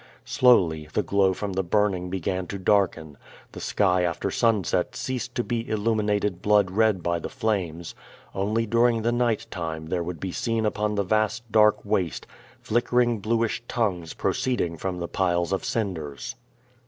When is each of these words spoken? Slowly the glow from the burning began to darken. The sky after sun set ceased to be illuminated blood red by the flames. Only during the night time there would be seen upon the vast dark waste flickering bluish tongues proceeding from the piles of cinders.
Slowly 0.25 0.89
the 0.91 1.03
glow 1.03 1.31
from 1.31 1.53
the 1.53 1.61
burning 1.61 2.09
began 2.09 2.47
to 2.47 2.57
darken. 2.57 3.19
The 3.51 3.59
sky 3.59 4.01
after 4.01 4.31
sun 4.31 4.63
set 4.63 4.95
ceased 4.95 5.35
to 5.35 5.43
be 5.43 5.69
illuminated 5.69 6.41
blood 6.41 6.71
red 6.71 7.03
by 7.03 7.19
the 7.19 7.29
flames. 7.29 7.93
Only 8.33 8.65
during 8.65 9.03
the 9.03 9.11
night 9.11 9.45
time 9.51 9.85
there 9.85 10.01
would 10.01 10.19
be 10.19 10.31
seen 10.31 10.65
upon 10.65 10.95
the 10.95 11.03
vast 11.03 11.43
dark 11.51 11.85
waste 11.85 12.25
flickering 12.61 13.19
bluish 13.19 13.61
tongues 13.67 14.15
proceeding 14.15 14.75
from 14.75 14.97
the 14.97 15.07
piles 15.07 15.53
of 15.53 15.63
cinders. 15.63 16.35